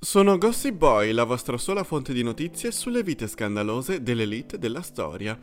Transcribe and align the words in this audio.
Sono 0.00 0.38
Gossip 0.38 0.76
Boy, 0.76 1.10
la 1.10 1.24
vostra 1.24 1.58
sola 1.58 1.82
fonte 1.82 2.12
di 2.12 2.22
notizie 2.22 2.70
sulle 2.70 3.02
vite 3.02 3.26
scandalose 3.26 4.00
dell'elite 4.00 4.56
della 4.56 4.80
storia. 4.80 5.36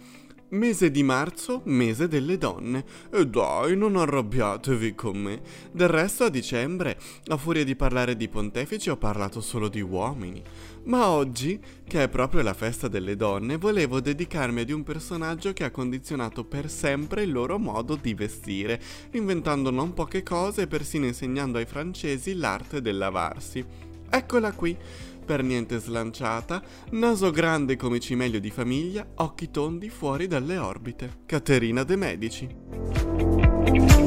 Mese 0.52 0.92
di 0.92 1.04
marzo, 1.04 1.62
mese 1.66 2.08
delle 2.08 2.38
donne. 2.38 2.86
E 3.12 3.28
dai, 3.28 3.76
non 3.76 3.98
arrabbiatevi 3.98 4.96
con 4.96 5.18
me. 5.18 5.42
Del 5.74 5.90
resto 5.90 6.24
a 6.24 6.30
dicembre, 6.30 6.98
a 7.28 7.36
furia 7.36 7.66
di 7.66 7.76
parlare 7.76 8.16
di 8.16 8.30
pontefici, 8.30 8.90
ho 8.90 8.96
parlato 8.96 9.42
solo 9.42 9.68
di 9.68 9.82
uomini. 9.82 10.42
Ma 10.86 11.10
oggi, 11.10 11.60
che 11.86 12.04
è 12.04 12.08
proprio 12.08 12.42
la 12.42 12.54
festa 12.54 12.88
delle 12.88 13.18
donne, 13.18 13.58
volevo 13.58 14.00
dedicarmi 14.00 14.62
ad 14.62 14.70
un 14.70 14.84
personaggio 14.84 15.52
che 15.52 15.66
ha 15.66 15.72
condizionato 15.72 16.46
per 16.46 16.70
sempre 16.70 17.24
il 17.24 17.32
loro 17.34 17.60
modo 17.60 17.98
di 17.98 18.14
vestire, 18.14 18.82
inventando 19.12 19.70
non 19.70 19.94
poche 19.94 20.24
cose 20.24 20.62
e 20.62 20.68
persino 20.68 21.06
insegnando 21.06 21.58
ai 21.58 21.66
francesi 21.66 22.36
l'arte 22.36 22.82
del 22.82 22.98
lavarsi. 22.98 23.94
Eccola 24.10 24.52
qui, 24.52 24.78
per 25.26 25.44
niente 25.44 25.80
slanciata, 25.80 26.62
naso 26.92 27.32
grande 27.32 27.76
come 27.76 28.00
cimelio 28.00 28.40
di 28.40 28.52
famiglia, 28.52 29.06
occhi 29.16 29.52
tondi 29.52 29.90
fuori 29.90 30.28
dalle 30.28 30.58
orbite. 30.58 31.24
Caterina 31.26 31.84
de 31.84 31.96
Medici. 31.96 34.05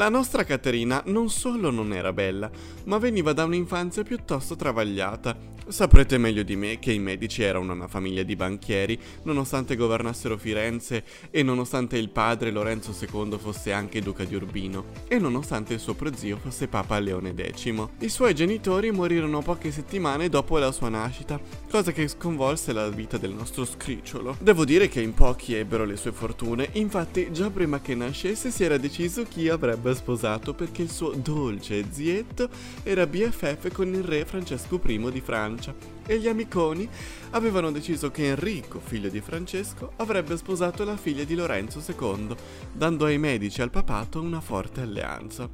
La 0.00 0.08
nostra 0.08 0.44
Caterina 0.44 1.02
non 1.08 1.28
solo 1.28 1.70
non 1.70 1.92
era 1.92 2.14
bella, 2.14 2.50
ma 2.84 2.96
veniva 2.96 3.34
da 3.34 3.44
un'infanzia 3.44 4.02
piuttosto 4.02 4.56
travagliata. 4.56 5.36
Saprete 5.68 6.18
meglio 6.18 6.42
di 6.42 6.56
me 6.56 6.80
che 6.80 6.90
i 6.90 6.98
Medici 6.98 7.42
erano 7.42 7.72
una 7.72 7.86
famiglia 7.86 8.24
di 8.24 8.34
banchieri, 8.34 8.98
nonostante 9.24 9.76
governassero 9.76 10.36
Firenze 10.36 11.04
e 11.30 11.44
nonostante 11.44 11.96
il 11.96 12.08
padre 12.08 12.50
Lorenzo 12.50 12.92
II 12.98 13.38
fosse 13.38 13.72
anche 13.72 14.00
duca 14.00 14.24
di 14.24 14.34
Urbino 14.34 14.86
e 15.06 15.18
nonostante 15.18 15.74
il 15.74 15.78
suo 15.78 15.94
prozio 15.94 16.38
fosse 16.38 16.66
Papa 16.66 16.98
Leone 16.98 17.32
X. 17.32 17.72
I 17.98 18.08
suoi 18.08 18.34
genitori 18.34 18.90
morirono 18.90 19.42
poche 19.42 19.70
settimane 19.70 20.28
dopo 20.28 20.58
la 20.58 20.72
sua 20.72 20.88
nascita, 20.88 21.38
cosa 21.70 21.92
che 21.92 22.08
sconvolse 22.08 22.72
la 22.72 22.88
vita 22.88 23.16
del 23.16 23.32
nostro 23.32 23.64
scricciolo. 23.64 24.38
Devo 24.40 24.64
dire 24.64 24.88
che 24.88 25.00
in 25.00 25.14
pochi 25.14 25.54
ebbero 25.54 25.84
le 25.84 25.96
sue 25.96 26.10
fortune, 26.10 26.70
infatti 26.72 27.30
già 27.30 27.48
prima 27.48 27.80
che 27.80 27.94
nascesse 27.94 28.50
si 28.50 28.64
era 28.64 28.76
deciso 28.76 29.22
chi 29.22 29.48
avrebbe 29.48 29.89
aveva 29.90 29.94
sposato 29.94 30.54
perché 30.54 30.82
il 30.82 30.90
suo 30.90 31.10
dolce 31.10 31.84
zietto 31.90 32.48
era 32.82 33.06
BFF 33.06 33.72
con 33.72 33.88
il 33.92 34.04
re 34.04 34.24
Francesco 34.24 34.80
I 34.84 35.10
di 35.10 35.20
Francia 35.20 35.74
e 36.06 36.18
gli 36.18 36.28
amiconi 36.28 36.88
avevano 37.30 37.70
deciso 37.70 38.10
che 38.10 38.28
Enrico, 38.28 38.80
figlio 38.80 39.08
di 39.08 39.20
Francesco, 39.20 39.92
avrebbe 39.96 40.36
sposato 40.36 40.84
la 40.84 40.96
figlia 40.96 41.24
di 41.24 41.34
Lorenzo 41.34 41.82
II, 41.86 42.34
dando 42.72 43.04
ai 43.04 43.18
medici 43.18 43.60
e 43.60 43.64
al 43.64 43.70
papato 43.70 44.20
una 44.20 44.40
forte 44.40 44.80
alleanza. 44.80 45.48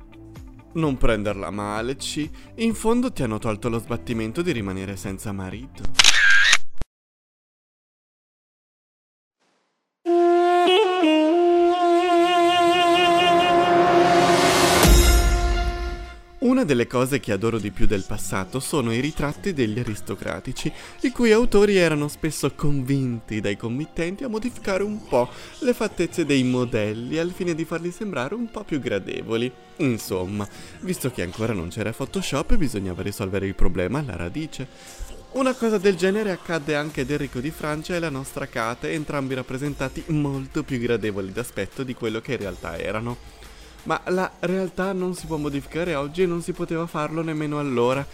Non 0.75 0.97
prenderla 0.99 1.51
male, 1.51 1.97
C. 1.97 2.29
In 2.57 2.75
fondo 2.75 3.11
ti 3.11 3.23
hanno 3.23 3.39
tolto 3.39 3.69
lo 3.69 3.79
sbattimento 3.79 4.43
di 4.43 4.53
rimanere 4.53 4.97
senza 4.97 5.33
marito. 5.33 6.06
Delle 16.67 16.87
cose 16.87 17.21
che 17.21 17.33
adoro 17.33 17.59
di 17.59 17.71
più 17.71 17.87
del 17.87 18.05
passato 18.07 18.61
sono 18.61 18.93
i 18.93 19.01
ritratti 19.01 19.55
degli 19.55 19.79
aristocratici, 19.79 20.71
i 21.01 21.11
cui 21.11 21.33
autori 21.33 21.77
erano 21.77 22.09
spesso 22.09 22.53
convinti 22.55 23.41
dai 23.41 23.57
committenti 23.57 24.25
a 24.25 24.29
modificare 24.29 24.83
un 24.83 25.07
po' 25.07 25.31
le 25.61 25.73
fattezze 25.73 26.27
dei 26.27 26.43
modelli 26.43 27.17
al 27.19 27.31
fine 27.31 27.55
di 27.55 27.65
farli 27.65 27.91
sembrare 27.91 28.35
un 28.35 28.51
po' 28.51 28.65
più 28.65 28.79
gradevoli. 28.79 29.51
Insomma, 29.77 30.47
visto 30.81 31.11
che 31.11 31.23
ancora 31.23 31.55
non 31.55 31.69
c'era 31.69 31.93
Photoshop, 31.93 32.57
bisognava 32.57 33.03
risolvere 33.03 33.47
il 33.47 33.55
problema 33.55 34.01
alla 34.01 34.17
radice. 34.17 34.69
Una 35.33 35.55
cosa 35.55 35.77
del 35.77 35.97
genere 35.97 36.31
accadde 36.31 36.75
anche 36.75 37.03
ad 37.03 37.11
Enrico 37.11 37.41
di 37.41 37.51
Francia 37.51 37.95
e 37.95 37.99
la 37.99 38.09
nostra 38.09 38.47
Kate, 38.47 38.93
entrambi 38.93 39.35
rappresentati 39.35 40.03
molto 40.07 40.63
più 40.63 40.79
gradevoli 40.79 41.31
d'aspetto 41.31 41.83
di 41.83 41.95
quello 41.95 42.21
che 42.21 42.33
in 42.33 42.39
realtà 42.39 42.79
erano. 42.79 43.36
Ma 43.87 44.01
la 44.07 44.31
realtà 44.41 44.93
non 44.93 45.15
si 45.15 45.27
può 45.27 45.37
modificare 45.37 45.95
oggi 45.95 46.23
e 46.23 46.27
non 46.27 46.43
si 46.43 46.53
poteva 46.53 46.87
farlo 46.87 47.23
nemmeno 47.23 47.59
allora. 47.59 48.07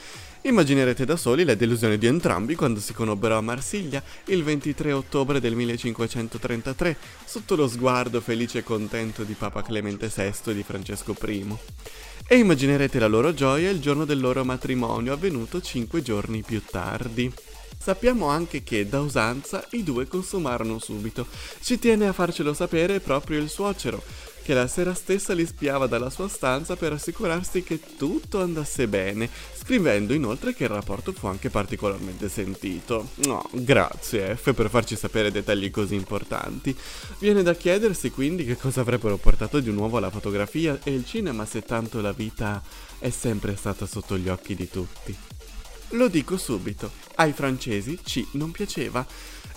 Immaginerete 0.44 1.04
da 1.04 1.16
soli 1.16 1.44
la 1.44 1.54
delusione 1.54 1.98
di 1.98 2.06
entrambi 2.06 2.56
quando 2.56 2.80
si 2.80 2.92
conobbero 2.92 3.36
a 3.36 3.40
Marsiglia 3.40 4.02
il 4.24 4.42
23 4.42 4.92
ottobre 4.92 5.38
del 5.38 5.54
1533, 5.54 6.96
sotto 7.24 7.54
lo 7.54 7.68
sguardo 7.68 8.20
felice 8.20 8.58
e 8.58 8.62
contento 8.64 9.22
di 9.22 9.34
Papa 9.34 9.62
Clemente 9.62 10.10
VI 10.12 10.50
e 10.50 10.54
di 10.54 10.64
Francesco 10.64 11.14
I. 11.26 11.56
E 12.26 12.36
immaginerete 12.36 12.98
la 12.98 13.06
loro 13.06 13.32
gioia 13.32 13.70
il 13.70 13.80
giorno 13.80 14.04
del 14.04 14.18
loro 14.18 14.44
matrimonio 14.44 15.12
avvenuto 15.12 15.60
cinque 15.60 16.02
giorni 16.02 16.42
più 16.42 16.60
tardi. 16.68 17.32
Sappiamo 17.78 18.26
anche 18.26 18.62
che, 18.62 18.88
da 18.88 19.00
usanza, 19.00 19.64
i 19.70 19.82
due 19.82 20.06
consumarono 20.06 20.78
subito. 20.78 21.26
Ci 21.60 21.78
tiene 21.78 22.08
a 22.08 22.12
farcelo 22.12 22.52
sapere 22.52 23.00
proprio 23.00 23.38
il 23.38 23.48
suocero, 23.48 24.02
che 24.42 24.54
la 24.54 24.66
sera 24.66 24.92
stessa 24.92 25.32
li 25.32 25.46
spiava 25.46 25.86
dalla 25.86 26.10
sua 26.10 26.28
stanza 26.28 26.76
per 26.76 26.92
assicurarsi 26.92 27.62
che 27.62 27.80
tutto 27.96 28.40
andasse 28.40 28.88
bene, 28.88 29.30
scrivendo 29.54 30.12
inoltre 30.12 30.54
che 30.54 30.64
il 30.64 30.70
rapporto 30.70 31.12
fu 31.12 31.26
anche 31.28 31.48
particolarmente 31.48 32.28
sentito. 32.28 33.10
No, 33.24 33.48
grazie 33.52 34.36
F 34.36 34.52
per 34.52 34.68
farci 34.68 34.96
sapere 34.96 35.30
dettagli 35.30 35.70
così 35.70 35.94
importanti. 35.94 36.76
Viene 37.18 37.42
da 37.42 37.54
chiedersi 37.54 38.10
quindi 38.10 38.44
che 38.44 38.56
cosa 38.56 38.80
avrebbero 38.80 39.16
portato 39.16 39.60
di 39.60 39.70
nuovo 39.70 39.96
alla 39.96 40.10
fotografia 40.10 40.78
e 40.82 40.92
il 40.92 41.06
cinema 41.06 41.46
se 41.46 41.62
tanto 41.62 42.00
la 42.00 42.12
vita 42.12 42.62
è 42.98 43.10
sempre 43.10 43.56
stata 43.56 43.86
sotto 43.86 44.18
gli 44.18 44.28
occhi 44.28 44.54
di 44.54 44.68
tutti. 44.68 45.16
Lo 45.90 46.08
dico 46.08 46.38
subito, 46.38 46.90
ai 47.16 47.32
francesi 47.32 47.98
C 48.02 48.26
non 48.32 48.50
piaceva 48.50 49.06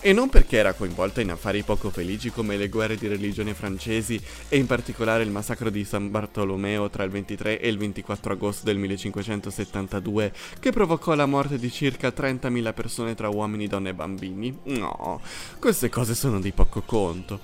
e 0.05 0.13
non 0.13 0.29
perché 0.29 0.57
era 0.57 0.73
coinvolta 0.73 1.19
in 1.19 1.31
affari 1.31 1.63
poco 1.63 1.89
felici 1.89 2.29
come 2.29 2.57
le 2.57 2.69
guerre 2.69 2.95
di 2.95 3.07
religione 3.07 3.55
francesi 3.55 4.21
e 4.49 4.55
in 4.55 4.67
particolare 4.67 5.23
il 5.23 5.31
massacro 5.31 5.71
di 5.71 5.83
San 5.83 6.11
Bartolomeo 6.11 6.91
tra 6.91 7.03
il 7.03 7.09
23 7.09 7.59
e 7.59 7.67
il 7.67 7.79
24 7.79 8.33
agosto 8.33 8.65
del 8.65 8.77
1572 8.77 10.31
che 10.59 10.71
provocò 10.71 11.15
la 11.15 11.25
morte 11.25 11.57
di 11.57 11.71
circa 11.71 12.09
30.000 12.09 12.73
persone 12.75 13.15
tra 13.15 13.29
uomini, 13.29 13.65
donne 13.65 13.89
e 13.89 13.93
bambini. 13.95 14.55
No, 14.65 15.21
queste 15.57 15.89
cose 15.89 16.13
sono 16.13 16.39
di 16.39 16.51
poco 16.51 16.83
conto. 16.83 17.39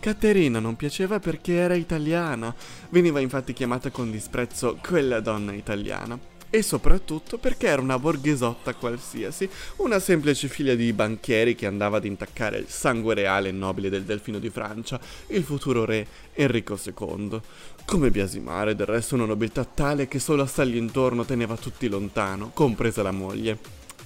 Caterina 0.00 0.58
non 0.58 0.74
piaceva 0.74 1.20
perché 1.20 1.52
era 1.52 1.74
italiana, 1.74 2.52
veniva 2.88 3.20
infatti 3.20 3.52
chiamata 3.52 3.90
con 3.90 4.10
disprezzo 4.10 4.76
quella 4.82 5.20
donna 5.20 5.52
italiana 5.52 6.18
e 6.50 6.62
soprattutto 6.62 7.38
perché 7.38 7.68
era 7.68 7.80
una 7.80 7.98
borghesotta 7.98 8.74
qualsiasi, 8.74 9.48
una 9.76 10.00
semplice 10.00 10.48
figlia 10.48 10.74
di 10.74 10.92
banchieri 10.92 11.54
che 11.54 11.66
andava 11.66 11.98
ad 11.98 12.04
intaccare 12.04 12.58
il 12.58 12.68
sangue 12.68 13.14
reale 13.14 13.48
e 13.48 13.52
nobile 13.52 13.88
del 13.88 14.02
delfino 14.02 14.40
di 14.40 14.50
Francia, 14.50 15.00
il 15.28 15.44
futuro 15.44 15.84
re 15.84 16.06
Enrico 16.34 16.78
II. 16.82 17.40
Come 17.84 18.10
biasimare 18.10 18.74
del 18.74 18.86
resto 18.86 19.14
una 19.14 19.26
nobiltà 19.26 19.64
tale 19.64 20.08
che 20.08 20.18
solo 20.18 20.42
a 20.42 20.46
stargli 20.46 20.76
intorno 20.76 21.24
teneva 21.24 21.56
tutti 21.56 21.88
lontano, 21.88 22.50
compresa 22.52 23.02
la 23.02 23.12
moglie. 23.12 23.58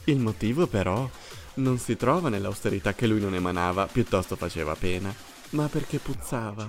Il 0.04 0.18
motivo 0.18 0.66
però 0.66 1.08
non 1.54 1.78
si 1.78 1.96
trova 1.96 2.28
nell'austerità 2.28 2.94
che 2.94 3.06
lui 3.06 3.20
non 3.20 3.34
emanava, 3.34 3.86
piuttosto 3.86 4.36
faceva 4.36 4.74
pena, 4.74 5.14
ma 5.50 5.66
perché 5.68 5.98
puzzava. 5.98 6.68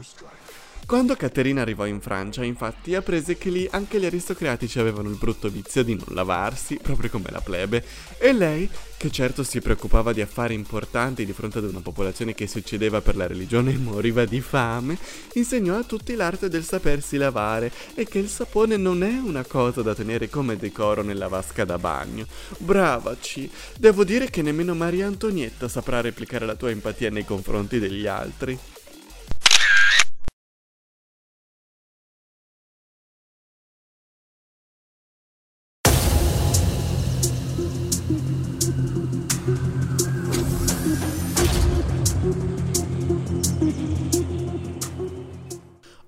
Quando 0.85 1.15
Caterina 1.15 1.61
arrivò 1.61 1.87
in 1.87 1.99
Francia, 1.99 2.43
infatti, 2.43 2.93
apprese 2.93 3.39
che 3.39 3.49
lì 3.49 3.67
anche 3.71 3.99
gli 3.99 4.05
aristocratici 4.05 4.77
avevano 4.77 5.09
il 5.09 5.15
brutto 5.15 5.49
vizio 5.49 5.83
di 5.83 5.95
non 5.95 6.13
lavarsi, 6.13 6.77
proprio 6.79 7.09
come 7.09 7.31
la 7.31 7.41
plebe, 7.41 7.83
e 8.19 8.31
lei, 8.31 8.69
che 8.95 9.09
certo 9.09 9.41
si 9.41 9.61
preoccupava 9.61 10.13
di 10.13 10.21
affari 10.21 10.53
importanti 10.53 11.25
di 11.25 11.33
fronte 11.33 11.57
ad 11.57 11.63
una 11.63 11.81
popolazione 11.81 12.35
che 12.35 12.45
si 12.45 12.59
uccideva 12.59 13.01
per 13.01 13.15
la 13.15 13.25
religione 13.25 13.73
e 13.73 13.77
moriva 13.77 14.25
di 14.25 14.41
fame, 14.41 14.95
insegnò 15.33 15.75
a 15.75 15.83
tutti 15.83 16.13
l'arte 16.13 16.49
del 16.49 16.63
sapersi 16.63 17.17
lavare 17.17 17.71
e 17.95 18.05
che 18.05 18.19
il 18.19 18.29
sapone 18.29 18.77
non 18.77 19.01
è 19.01 19.17
una 19.17 19.43
cosa 19.43 19.81
da 19.81 19.95
tenere 19.95 20.29
come 20.29 20.55
decoro 20.55 21.01
nella 21.01 21.27
vasca 21.27 21.65
da 21.65 21.79
bagno. 21.79 22.27
Bravaci! 22.59 23.49
Devo 23.75 24.03
dire 24.03 24.29
che 24.29 24.43
nemmeno 24.43 24.75
Maria 24.75 25.07
Antonietta 25.07 25.67
saprà 25.67 25.99
replicare 26.01 26.45
la 26.45 26.55
tua 26.55 26.69
empatia 26.69 27.09
nei 27.09 27.25
confronti 27.25 27.79
degli 27.79 28.05
altri. 28.05 28.57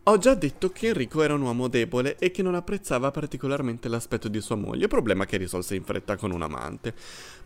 Ho 0.10 0.18
già 0.18 0.36
detto 0.36 0.70
che 0.70 0.88
Enrico 0.88 1.22
era 1.22 1.34
un 1.34 1.42
uomo 1.42 1.68
debole 1.68 2.16
e 2.18 2.32
che 2.32 2.42
non 2.42 2.56
apprezzava 2.56 3.12
particolarmente 3.12 3.90
l'aspetto 3.90 4.30
di 4.30 4.40
sua 4.40 4.56
moglie, 4.56 4.88
problema 4.88 5.26
che 5.26 5.36
risolse 5.36 5.76
in 5.76 5.84
fretta 5.84 6.16
con 6.16 6.32
un 6.32 6.42
amante. 6.42 6.94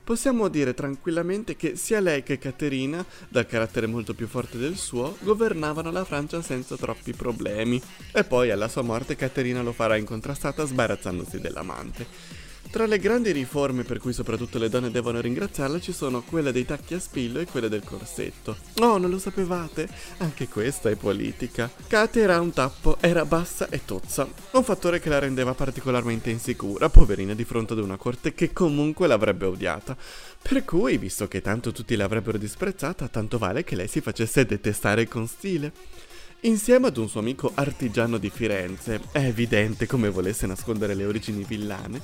Possiamo 0.04 0.48
dire 0.48 0.76
tranquillamente 0.76 1.56
che 1.56 1.76
sia 1.76 2.00
lei 2.00 2.22
che 2.22 2.38
Caterina, 2.38 3.04
dal 3.30 3.48
carattere 3.48 3.88
molto 3.88 4.14
più 4.14 4.28
forte 4.28 4.60
del 4.60 4.78
suo, 4.78 5.18
governavano 5.22 5.90
la 5.90 6.06
Francia 6.06 6.44
senza 6.44 6.78
troppi 6.78 7.14
problemi. 7.14 7.82
E 8.14 8.24
poi 8.26 8.52
alla 8.52 8.68
sua 8.68 8.84
morte 8.84 9.16
Caterina 9.16 9.64
lo 9.64 9.72
farà 9.72 9.96
incontrastata 9.96 10.64
sbarazzandosi 10.64 11.40
dell'amante. 11.40 12.06
Tra 12.72 12.86
le 12.86 13.00
grandi 13.00 13.32
riforme 13.34 13.84
per 13.84 14.00
cui 14.00 14.14
soprattutto 14.14 14.58
le 14.58 14.70
donne 14.70 14.92
devono 14.92 15.20
ringraziarla 15.20 15.82
ci 15.82 15.92
sono 15.92 16.22
quella 16.22 16.52
dei 16.52 16.64
tacchi 16.64 16.94
a 16.94 17.02
spillo 17.02 17.40
e 17.40 17.46
quella 17.46 17.68
del 17.68 17.84
corsetto. 17.84 18.56
Oh, 18.80 18.98
non 18.98 19.10
lo 19.10 19.20
sapevate? 19.20 19.90
Anche 20.20 20.48
questa 20.48 20.90
è 20.90 20.96
politica. 20.96 21.70
Kate 21.86 22.22
era 22.22 22.40
un 22.40 22.54
tappo, 22.54 22.96
era 23.02 23.26
bassa 23.26 23.68
e 23.68 23.84
tozza, 23.84 24.26
un 24.52 24.64
fattore 24.64 25.02
che 25.02 25.10
la 25.10 25.20
rendeva 25.20 25.54
particolarmente 25.54 26.30
insicura, 26.30 26.88
poverina 26.88 27.34
di 27.34 27.44
fronte 27.44 27.74
ad 27.74 27.80
una 27.80 27.98
corte 27.98 28.34
che 28.34 28.54
comunque 28.54 29.06
l'avrebbe 29.06 29.48
odiata. 29.48 29.98
Per 30.42 30.64
cui, 30.64 30.98
visto 30.98 31.28
che 31.28 31.42
tanto 31.42 31.74
tutti 31.74 31.98
l'avrebbero 31.98 32.38
disprezzata, 32.38 33.10
tanto 33.10 33.38
vale 33.38 33.66
che 33.66 33.76
lei 33.76 33.90
si 33.90 34.00
facesse 34.00 34.46
detestare 34.46 35.10
con 35.10 35.28
stile. 35.28 35.74
Insieme 36.44 36.88
ad 36.88 36.98
un 36.98 37.08
suo 37.08 37.20
amico 37.20 37.52
artigiano 37.54 38.18
di 38.18 38.32
Firenze, 38.32 39.00
è 39.12 39.20
evidente 39.20 39.86
come 39.86 40.10
volesse 40.10 40.48
nascondere 40.48 40.96
le 40.96 41.06
origini 41.06 41.44
villane, 41.44 42.02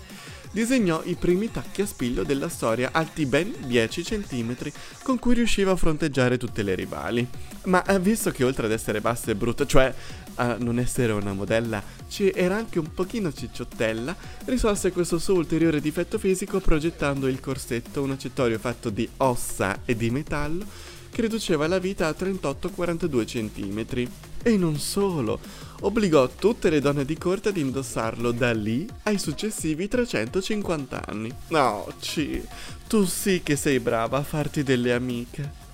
disegnò 0.52 1.02
i 1.06 1.16
primi 1.16 1.50
tacchi 1.50 1.82
a 1.82 1.88
spillo 1.88 2.22
della 2.22 2.48
storia 2.48 2.90
alti 2.92 3.26
ben 3.26 3.52
10 3.66 4.04
cm 4.04 4.56
con 5.02 5.18
cui 5.18 5.34
riusciva 5.34 5.72
a 5.72 5.76
fronteggiare 5.76 6.38
tutte 6.38 6.62
le 6.62 6.76
rivali. 6.76 7.28
Ma 7.64 7.84
eh, 7.84 8.00
visto 8.00 8.30
che 8.30 8.44
oltre 8.44 8.68
ad 8.68 8.74
essere 8.74 9.02
bassa 9.02 9.32
e 9.32 9.36
brutta, 9.36 9.66
cioè 9.66 9.92
a 10.36 10.56
non 10.60 10.78
essere 10.78 11.14
una 11.14 11.34
modella, 11.34 11.82
ci 12.08 12.30
era 12.30 12.58
anche 12.58 12.78
un 12.78 12.94
pochino 12.94 13.34
cicciottella, 13.34 14.16
risolse 14.46 14.92
questo 14.92 15.18
suo 15.18 15.34
ulteriore 15.34 15.82
difetto 15.82 16.20
fisico 16.20 16.60
progettando 16.60 17.28
il 17.28 17.40
corsetto, 17.40 18.04
un 18.04 18.12
accettorio 18.12 18.60
fatto 18.60 18.92
di 18.92 19.10
ossa 19.18 19.80
e 19.84 19.96
di 19.96 20.12
metallo 20.12 20.96
che 21.18 21.24
riduceva 21.24 21.68
la 21.68 21.80
vita 21.80 22.06
a 22.06 22.16
38-42 22.16 23.26
cm. 23.26 24.08
E 24.44 24.56
non 24.56 24.78
solo, 24.78 25.40
obbligò 25.82 26.30
tutte 26.30 26.70
le 26.70 26.80
donne 26.80 27.06
di 27.06 27.18
corte 27.18 27.50
ad 27.50 27.58
indossarlo 27.58 28.32
da 28.32 28.54
lì 28.54 28.88
ai 29.04 29.18
successivi 29.18 29.88
350 29.88 31.06
anni. 31.08 31.34
No, 31.48 31.88
ci, 32.00 32.40
tu 32.88 33.04
sì 33.06 33.42
che 33.42 33.56
sei 33.56 33.80
brava 33.80 34.20
a 34.20 34.24
farti 34.24 34.62
delle 34.62 34.94
amiche. 34.94 35.66